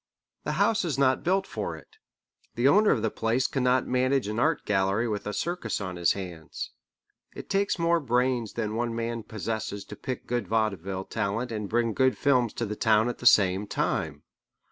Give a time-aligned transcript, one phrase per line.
[0.45, 1.97] The house is not built for it.
[2.55, 6.13] The owner of the place cannot manage an art gallery with a circus on his
[6.13, 6.71] hands.
[7.35, 11.93] It takes more brains than one man possesses to pick good vaudeville talent and bring
[11.93, 14.23] good films to the town at the same time.